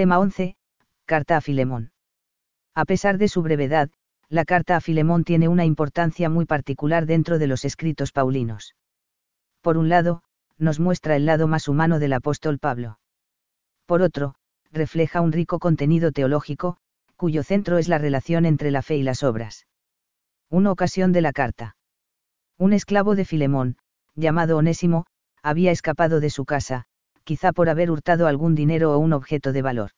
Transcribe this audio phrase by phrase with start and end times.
[0.00, 0.56] Tema 11.
[1.04, 1.92] Carta a Filemón.
[2.74, 3.90] A pesar de su brevedad,
[4.30, 8.74] la carta a Filemón tiene una importancia muy particular dentro de los escritos paulinos.
[9.60, 10.22] Por un lado,
[10.56, 12.98] nos muestra el lado más humano del apóstol Pablo.
[13.84, 14.36] Por otro,
[14.72, 16.78] refleja un rico contenido teológico,
[17.16, 19.66] cuyo centro es la relación entre la fe y las obras.
[20.48, 21.76] Una ocasión de la carta.
[22.56, 23.76] Un esclavo de Filemón,
[24.14, 25.04] llamado Onésimo,
[25.42, 26.86] había escapado de su casa,
[27.24, 29.90] quizá por haber hurtado algún dinero o un objeto de valor.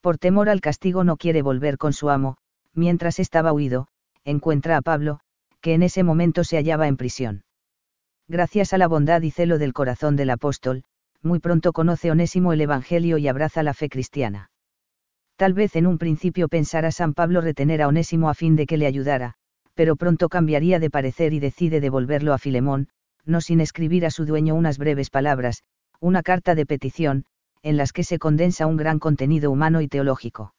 [0.00, 2.36] Por temor al castigo no quiere volver con su amo,
[2.74, 3.88] mientras estaba huido,
[4.24, 5.20] encuentra a Pablo,
[5.60, 7.44] que en ese momento se hallaba en prisión.
[8.28, 10.84] Gracias a la bondad y celo del corazón del apóstol,
[11.22, 14.50] muy pronto conoce Onésimo el Evangelio y abraza la fe cristiana.
[15.36, 18.76] Tal vez en un principio pensara San Pablo retener a Onésimo a fin de que
[18.76, 19.34] le ayudara,
[19.74, 22.88] pero pronto cambiaría de parecer y decide devolverlo a Filemón,
[23.24, 25.62] no sin escribir a su dueño unas breves palabras,
[26.02, 27.26] una carta de petición,
[27.62, 30.52] en las que se condensa un gran contenido humano y teológico.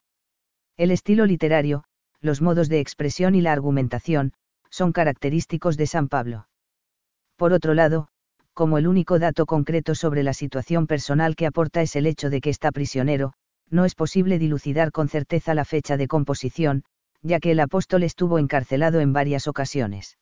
[0.78, 1.84] El estilo literario,
[2.22, 4.32] los modos de expresión y la argumentación,
[4.70, 6.48] son característicos de San Pablo.
[7.36, 8.08] Por otro lado,
[8.54, 12.40] como el único dato concreto sobre la situación personal que aporta es el hecho de
[12.40, 13.34] que está prisionero,
[13.70, 16.86] no es posible dilucidar con certeza la fecha de composición,
[17.22, 20.18] ya que el apóstol estuvo encarcelado en varias ocasiones.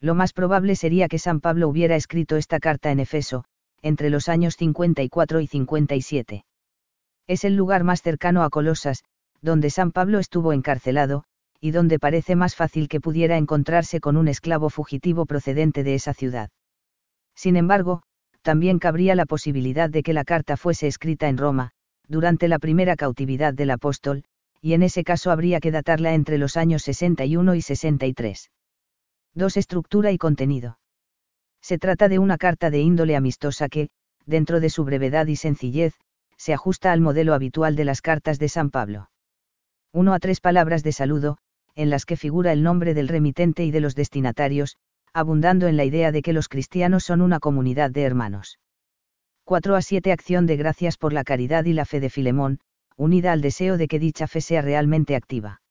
[0.00, 3.46] Lo más probable sería que San Pablo hubiera escrito esta carta en Efeso,
[3.84, 6.44] entre los años 54 y 57.
[7.26, 9.04] Es el lugar más cercano a Colosas,
[9.42, 11.24] donde San Pablo estuvo encarcelado,
[11.60, 16.14] y donde parece más fácil que pudiera encontrarse con un esclavo fugitivo procedente de esa
[16.14, 16.48] ciudad.
[17.34, 18.02] Sin embargo,
[18.40, 21.72] también cabría la posibilidad de que la carta fuese escrita en Roma,
[22.08, 24.24] durante la primera cautividad del apóstol,
[24.62, 28.50] y en ese caso habría que datarla entre los años 61 y 63.
[29.34, 29.56] 2.
[29.58, 30.78] Estructura y contenido.
[31.64, 33.88] Se trata de una carta de índole amistosa que,
[34.26, 35.94] dentro de su brevedad y sencillez,
[36.36, 39.08] se ajusta al modelo habitual de las cartas de San Pablo.
[39.90, 41.38] Uno a tres palabras de saludo,
[41.74, 44.76] en las que figura el nombre del remitente y de los destinatarios,
[45.14, 48.58] abundando en la idea de que los cristianos son una comunidad de hermanos.
[49.44, 52.60] 4 a 7 Acción de gracias por la caridad y la fe de Filemón,
[52.98, 55.62] unida al deseo de que dicha fe sea realmente activa.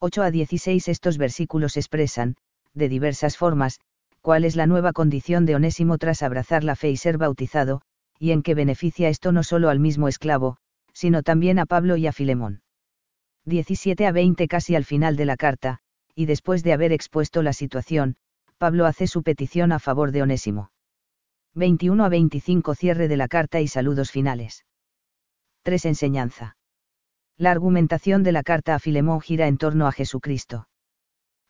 [0.00, 2.34] 8 a 16 Estos versículos expresan,
[2.74, 3.78] de diversas formas,
[4.22, 7.82] cuál es la nueva condición de Onésimo tras abrazar la fe y ser bautizado,
[8.18, 10.56] y en qué beneficia esto no solo al mismo esclavo,
[10.92, 12.62] sino también a Pablo y a Filemón.
[13.46, 15.80] 17 a 20 casi al final de la carta,
[16.14, 18.16] y después de haber expuesto la situación,
[18.58, 20.70] Pablo hace su petición a favor de Onésimo.
[21.54, 24.64] 21 a 25 cierre de la carta y saludos finales.
[25.64, 25.86] 3.
[25.86, 26.56] Enseñanza.
[27.36, 30.68] La argumentación de la carta a Filemón gira en torno a Jesucristo.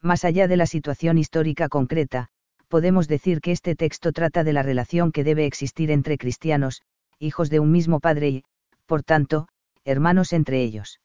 [0.00, 2.30] Más allá de la situación histórica concreta,
[2.72, 6.80] podemos decir que este texto trata de la relación que debe existir entre cristianos,
[7.18, 8.44] hijos de un mismo Padre y,
[8.86, 9.46] por tanto,
[9.84, 10.98] hermanos entre ellos.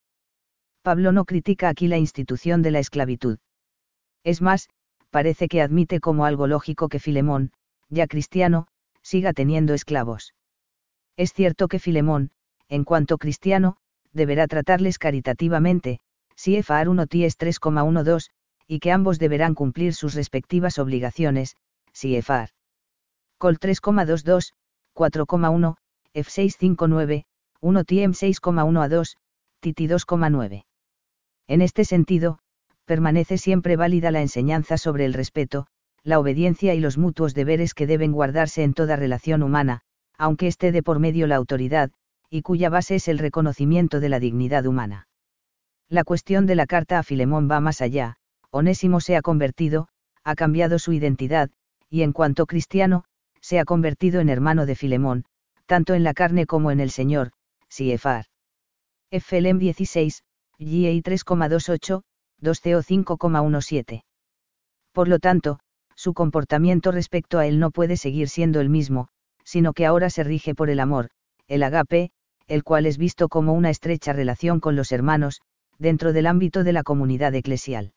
[0.81, 3.39] Pablo no critica aquí la institución de la esclavitud.
[4.23, 4.69] Es más,
[5.09, 7.51] parece que admite como algo lógico que Filemón,
[7.89, 8.67] ya cristiano,
[9.01, 10.33] siga teniendo esclavos.
[11.17, 12.31] Es cierto que Filemón,
[12.69, 13.75] en cuanto cristiano,
[14.13, 16.00] deberá tratarles caritativamente,
[16.38, 18.29] si Efar 1 Ties 3,12,
[18.67, 21.55] y que ambos deberán cumplir sus respectivas obligaciones,
[21.94, 22.50] si EFAR.
[23.38, 24.53] Col 3,22,
[24.94, 25.75] 4,1,
[26.13, 27.25] F659,
[27.61, 29.17] 1 TIEM 6,1 a 2,
[29.61, 30.66] TITI 2,9.
[31.47, 32.39] En este sentido,
[32.85, 35.67] permanece siempre válida la enseñanza sobre el respeto,
[36.03, 39.81] la obediencia y los mutuos deberes que deben guardarse en toda relación humana,
[40.17, 41.91] aunque esté de por medio la autoridad,
[42.29, 45.07] y cuya base es el reconocimiento de la dignidad humana.
[45.89, 48.17] La cuestión de la carta a Filemón va más allá,
[48.51, 49.87] Onésimo se ha convertido,
[50.23, 51.49] ha cambiado su identidad,
[51.89, 53.03] y en cuanto cristiano,
[53.41, 55.25] se ha convertido en hermano de Filemón,
[55.65, 57.31] tanto en la carne como en el Señor,
[57.69, 58.25] Siefar.
[59.11, 60.23] FLM 16,
[60.59, 62.01] GA 3,28,
[62.41, 64.03] 2CO 5,17.
[64.91, 65.59] Por lo tanto,
[65.95, 69.09] su comportamiento respecto a él no puede seguir siendo el mismo,
[69.43, 71.09] sino que ahora se rige por el amor,
[71.47, 72.11] el agape,
[72.47, 75.41] el cual es visto como una estrecha relación con los hermanos,
[75.79, 77.93] dentro del ámbito de la comunidad eclesial.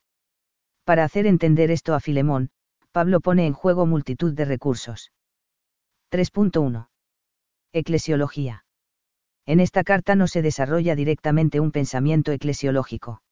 [0.85, 2.51] Para hacer entender esto a Filemón,
[2.93, 5.13] Pablo pone en juego multitud de recursos.
[6.11, 6.89] 3.1.
[7.73, 8.65] Eclesiología.
[9.47, 13.23] En esta carta no se desarrolla directamente un pensamiento eclesiológico.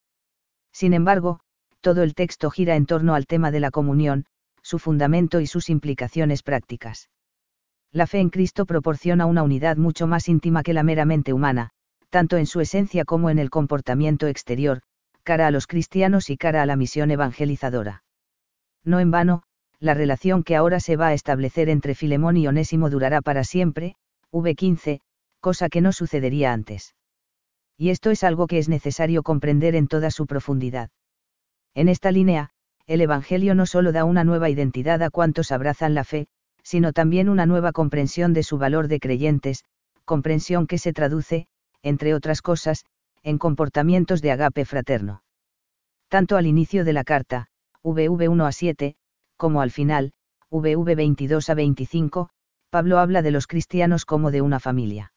[0.72, 1.40] Sin embargo,
[1.80, 4.26] todo el texto gira en torno al tema de la comunión,
[4.62, 7.08] su fundamento y sus implicaciones prácticas.
[7.90, 11.70] La fe en Cristo proporciona una unidad mucho más íntima que la meramente humana,
[12.10, 14.82] tanto en su esencia como en el comportamiento exterior,
[15.28, 18.02] cara a los cristianos y cara a la misión evangelizadora.
[18.82, 19.42] No en vano,
[19.78, 23.94] la relación que ahora se va a establecer entre Filemón y Onésimo durará para siempre,
[24.32, 25.02] v15,
[25.40, 26.94] cosa que no sucedería antes.
[27.76, 30.88] Y esto es algo que es necesario comprender en toda su profundidad.
[31.74, 32.48] En esta línea,
[32.86, 36.26] el Evangelio no solo da una nueva identidad a cuantos abrazan la fe,
[36.62, 39.64] sino también una nueva comprensión de su valor de creyentes,
[40.06, 41.48] comprensión que se traduce,
[41.82, 42.86] entre otras cosas,
[43.28, 45.22] en comportamientos de agape fraterno.
[46.08, 47.48] Tanto al inicio de la carta,
[47.84, 48.96] VV 1 a 7,
[49.36, 50.12] como al final,
[50.50, 52.30] VV 22 a 25,
[52.70, 55.12] Pablo habla de los cristianos como de una familia.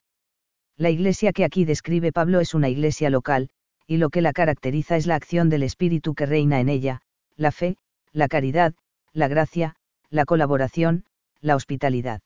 [0.76, 3.50] La iglesia que aquí describe Pablo es una iglesia local,
[3.88, 7.04] y lo que la caracteriza es la acción del Espíritu que reina en ella,
[7.38, 7.78] la fe,
[8.12, 8.74] la caridad,
[9.14, 9.78] la gracia,
[10.10, 11.06] la colaboración,
[11.40, 12.20] la hospitalidad.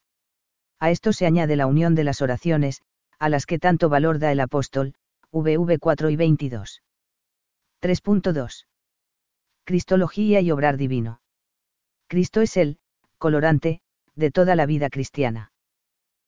[0.80, 2.82] A esto se añade la unión de las oraciones,
[3.20, 4.96] a las que tanto valor da el apóstol,
[5.36, 6.82] VV 4 y 22.
[7.82, 8.68] 3.2.
[9.66, 11.20] Cristología y obrar divino.
[12.08, 12.78] Cristo es el,
[13.18, 13.82] colorante,
[14.16, 15.52] de toda la vida cristiana.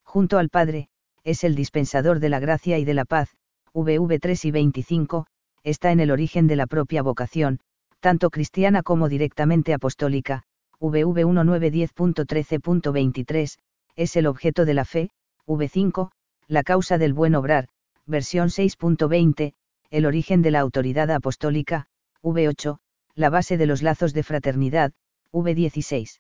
[0.04, 0.90] Junto al Padre,
[1.24, 3.30] es el dispensador de la gracia y de la paz,
[3.74, 5.28] VV 3 y 25,
[5.64, 7.62] está en el origen de la propia vocación,
[8.02, 10.44] tanto cristiana como directamente apostólica,
[10.82, 13.58] VV 1910.13.23,
[13.96, 15.12] es el objeto de la fe,
[15.46, 16.12] V5,
[16.50, 17.70] la causa del buen obrar,
[18.08, 19.54] versión 6.20,
[19.90, 21.88] el origen de la autoridad apostólica,
[22.24, 22.80] V8,
[23.16, 24.94] la base de los lazos de fraternidad,
[25.32, 26.20] V16.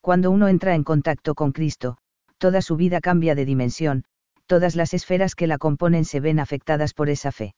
[0.00, 1.96] Cuando uno entra en contacto con Cristo,
[2.38, 4.04] toda su vida cambia de dimensión,
[4.46, 7.54] todas las esferas que la componen se ven afectadas por esa fe.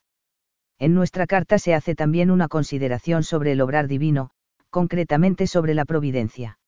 [0.79, 4.31] En nuestra carta se hace también una consideración sobre el obrar divino,
[4.71, 6.59] concretamente sobre la providencia.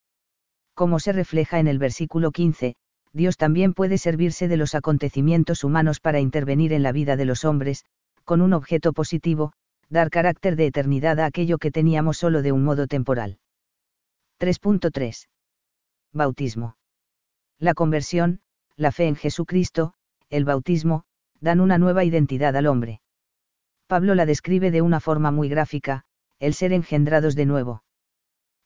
[0.74, 2.76] Como se refleja en el versículo 15,
[3.14, 7.44] Dios también puede servirse de los acontecimientos humanos para intervenir en la vida de los
[7.44, 7.84] hombres,
[8.24, 9.52] con un objeto positivo,
[9.88, 13.38] dar carácter de eternidad a aquello que teníamos solo de un modo temporal.
[14.40, 15.28] 3.3.
[16.12, 16.76] Bautismo.
[17.60, 18.40] La conversión,
[18.76, 19.94] la fe en Jesucristo,
[20.28, 21.04] el bautismo,
[21.40, 23.00] dan una nueva identidad al hombre.
[23.86, 26.04] Pablo la describe de una forma muy gráfica,
[26.40, 27.84] el ser engendrados de nuevo.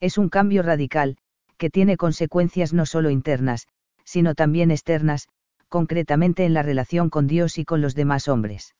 [0.01, 1.19] Es un cambio radical,
[1.59, 3.67] que tiene consecuencias no solo internas,
[4.09, 5.29] sino también externas,
[5.69, 8.75] concretamente en la relación con Dios y con los demás hombres.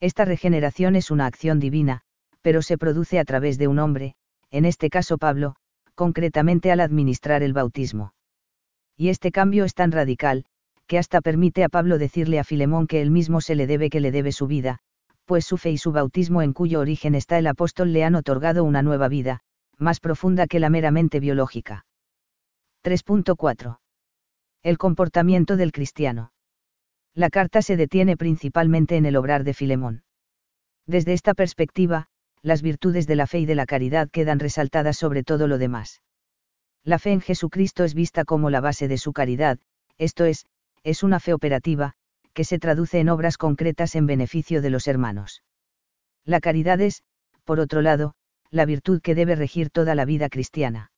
[0.00, 2.00] Esta regeneración es una acción divina,
[2.42, 4.16] pero se produce a través de un hombre,
[4.50, 5.54] en este caso Pablo,
[5.94, 8.12] concretamente al administrar el bautismo.
[8.96, 10.46] Y este cambio es tan radical,
[10.88, 14.00] que hasta permite a Pablo decirle a Filemón que él mismo se le debe que
[14.00, 14.80] le debe su vida,
[15.26, 18.64] pues su fe y su bautismo en cuyo origen está el apóstol le han otorgado
[18.64, 19.42] una nueva vida,
[19.78, 21.86] más profunda que la meramente biológica.
[22.82, 23.78] 3.4.
[24.62, 26.32] El comportamiento del cristiano.
[27.14, 30.04] La carta se detiene principalmente en el obrar de Filemón.
[30.86, 32.08] Desde esta perspectiva,
[32.42, 36.02] las virtudes de la fe y de la caridad quedan resaltadas sobre todo lo demás.
[36.84, 39.58] La fe en Jesucristo es vista como la base de su caridad,
[39.96, 40.44] esto es,
[40.82, 41.94] es una fe operativa,
[42.34, 45.42] que se traduce en obras concretas en beneficio de los hermanos.
[46.26, 47.02] La caridad es,
[47.44, 48.14] por otro lado,
[48.50, 50.90] la virtud que debe regir toda la vida cristiana.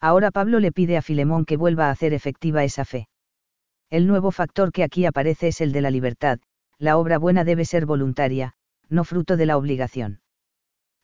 [0.00, 3.08] Ahora Pablo le pide a Filemón que vuelva a hacer efectiva esa fe.
[3.90, 6.38] El nuevo factor que aquí aparece es el de la libertad,
[6.78, 8.54] la obra buena debe ser voluntaria,
[8.88, 10.20] no fruto de la obligación.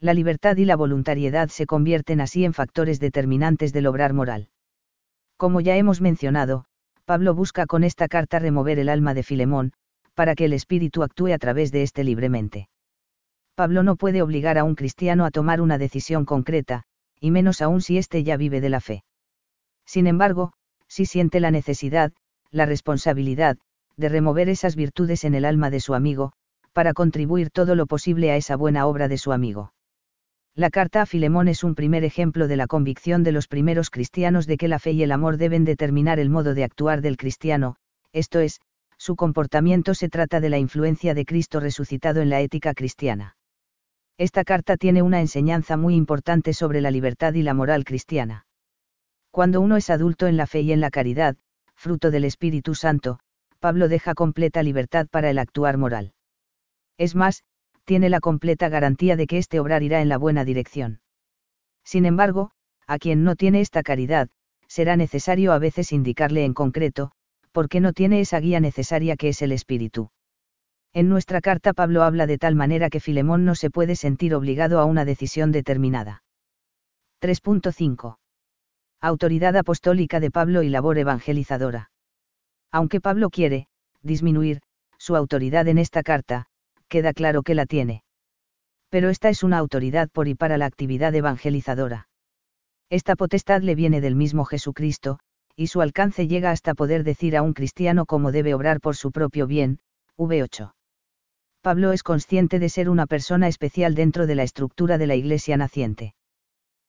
[0.01, 4.49] La libertad y la voluntariedad se convierten así en factores determinantes del obrar moral.
[5.37, 6.67] Como ya hemos mencionado,
[7.05, 9.73] Pablo busca con esta carta remover el alma de Filemón,
[10.15, 12.69] para que el Espíritu actúe a través de éste libremente.
[13.55, 16.85] Pablo no puede obligar a un cristiano a tomar una decisión concreta,
[17.25, 19.03] y menos aún si éste ya vive de la fe.
[19.87, 20.53] Sin embargo,
[20.89, 22.13] si siente la necesidad,
[22.51, 23.57] la responsabilidad,
[23.97, 26.33] de remover esas virtudes en el alma de su amigo,
[26.75, 29.73] para contribuir todo lo posible a esa buena obra de su amigo.
[30.55, 34.47] La carta a Filemón es un primer ejemplo de la convicción de los primeros cristianos
[34.47, 37.77] de que la fe y el amor deben determinar el modo de actuar del cristiano,
[38.13, 38.61] esto es,
[38.99, 43.39] su comportamiento se trata de la influencia de Cristo resucitado en la ética cristiana.
[44.17, 48.47] Esta carta tiene una enseñanza muy importante sobre la libertad y la moral cristiana.
[49.33, 51.37] Cuando uno es adulto en la fe y en la caridad,
[51.75, 53.19] fruto del Espíritu Santo,
[53.59, 56.13] Pablo deja completa libertad para el actuar moral.
[56.97, 57.43] Es más,
[57.85, 61.01] tiene la completa garantía de que este obrar irá en la buena dirección.
[61.85, 62.53] Sin embargo,
[62.87, 64.29] a quien no tiene esta caridad,
[64.69, 67.11] será necesario a veces indicarle en concreto,
[67.51, 70.11] porque no tiene esa guía necesaria que es el espíritu.
[70.97, 74.79] En nuestra carta Pablo habla de tal manera que Filemón no se puede sentir obligado
[74.79, 76.23] a una decisión determinada.
[77.21, 78.19] 3.5.
[79.01, 81.91] Autoridad apostólica de Pablo y labor evangelizadora.
[82.71, 83.67] Aunque Pablo quiere,
[84.03, 84.61] disminuir,
[84.97, 86.47] su autoridad en esta carta,
[86.87, 88.05] queda claro que la tiene.
[88.89, 92.09] Pero esta es una autoridad por y para la actividad evangelizadora.
[92.89, 95.19] Esta potestad le viene del mismo Jesucristo,
[95.57, 99.11] y su alcance llega hasta poder decir a un cristiano cómo debe obrar por su
[99.11, 99.81] propio bien,
[100.17, 100.73] V8.
[101.65, 105.57] Pablo es consciente de ser una persona especial dentro de la estructura de la Iglesia
[105.57, 106.15] naciente.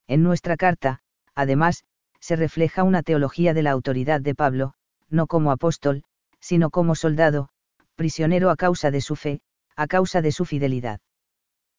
[0.06, 1.00] En nuestra carta,
[1.34, 1.86] además,
[2.20, 4.74] se refleja una teología de la autoridad de Pablo,
[5.10, 6.04] no como apóstol,
[6.42, 7.48] sino como soldado,
[7.96, 9.40] prisionero a causa de su fe,
[9.78, 11.00] a causa de su fidelidad.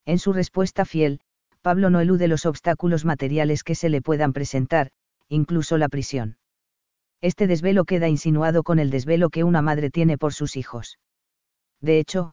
[0.07, 1.21] En su respuesta fiel,
[1.61, 4.91] Pablo no elude los obstáculos materiales que se le puedan presentar,
[5.29, 6.39] incluso la prisión.
[7.21, 10.99] Este desvelo queda insinuado con el desvelo que una madre tiene por sus hijos.
[11.83, 12.33] De hecho,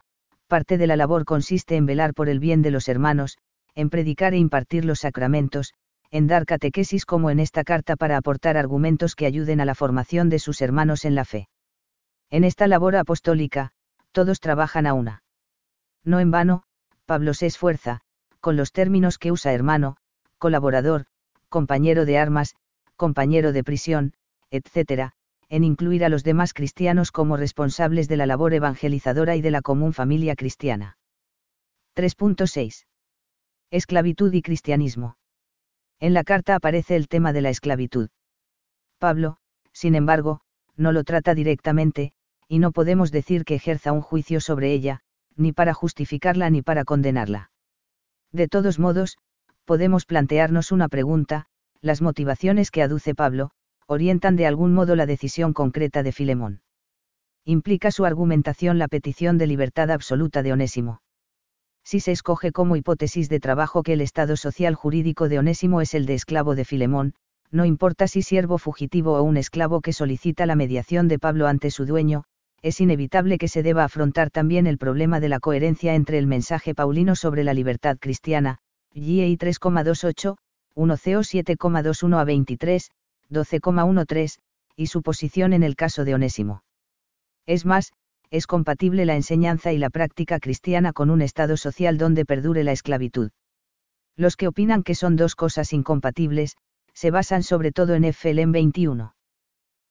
[0.53, 3.39] parte de la labor consiste en velar por el bien de los hermanos,
[3.73, 5.73] en predicar e impartir los sacramentos,
[6.11, 10.29] en dar catequesis como en esta carta para aportar argumentos que ayuden a la formación
[10.29, 11.49] de sus hermanos en la fe.
[12.29, 13.71] En esta labor apostólica,
[14.11, 15.23] todos trabajan a una.
[16.03, 16.61] No en vano,
[17.07, 18.01] Pablo se esfuerza,
[18.39, 19.97] con los términos que usa hermano,
[20.37, 21.05] colaborador,
[21.49, 22.53] compañero de armas,
[22.95, 24.13] compañero de prisión,
[24.51, 25.13] etc.,
[25.53, 29.61] en incluir a los demás cristianos como responsables de la labor evangelizadora y de la
[29.61, 30.97] común familia cristiana.
[31.95, 32.87] 3.6.
[33.69, 35.15] Esclavitud y cristianismo.
[35.99, 38.09] En la carta aparece el tema de la esclavitud.
[38.97, 39.37] Pablo,
[39.71, 40.41] sin embargo,
[40.75, 42.13] no lo trata directamente,
[42.47, 45.01] y no podemos decir que ejerza un juicio sobre ella,
[45.35, 47.51] ni para justificarla ni para condenarla.
[48.31, 49.19] De todos modos,
[49.65, 51.45] podemos plantearnos una pregunta,
[51.79, 53.51] las motivaciones que aduce Pablo,
[53.87, 56.61] orientan de algún modo la decisión concreta de Filemón.
[57.45, 61.01] Implica su argumentación la petición de libertad absoluta de Onésimo.
[61.83, 65.93] Si se escoge como hipótesis de trabajo que el estado social jurídico de Onésimo es
[65.93, 67.15] el de esclavo de Filemón,
[67.51, 71.69] no importa si siervo fugitivo o un esclavo que solicita la mediación de Pablo ante
[71.69, 72.23] su dueño,
[72.63, 76.73] es inevitable que se deba afrontar también el problema de la coherencia entre el mensaje
[76.73, 78.59] paulino sobre la libertad cristiana,
[78.93, 80.37] GI 3,28,
[80.75, 82.89] 1 CO 7,21 a 23,
[83.29, 84.37] 12,13,
[84.75, 86.63] y su posición en el caso de Onésimo.
[87.45, 87.91] Es más,
[88.31, 92.71] es compatible la enseñanza y la práctica cristiana con un estado social donde perdure la
[92.71, 93.31] esclavitud.
[94.15, 96.55] Los que opinan que son dos cosas incompatibles,
[96.93, 99.15] se basan sobre todo en FLM 21.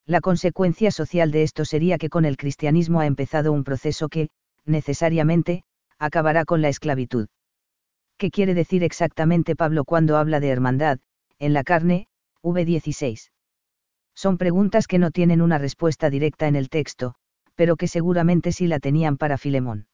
[0.06, 4.28] La consecuencia social de esto sería que con el cristianismo ha empezado un proceso que,
[4.64, 5.62] necesariamente,
[5.98, 7.28] acabará con la esclavitud.
[8.18, 10.98] ¿Qué quiere decir exactamente Pablo cuando habla de hermandad,
[11.38, 12.08] en la carne,
[12.42, 13.30] V16?
[14.14, 17.14] Son preguntas que no tienen una respuesta directa en el texto,
[17.54, 19.86] pero que seguramente sí la tenían para Filemón.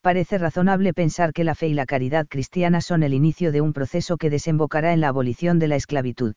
[0.00, 3.72] Parece razonable pensar que la fe y la caridad cristiana son el inicio de un
[3.72, 6.34] proceso que desembocará en la abolición de la esclavitud.